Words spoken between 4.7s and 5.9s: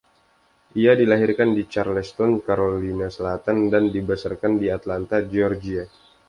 Atlanta, Georgia.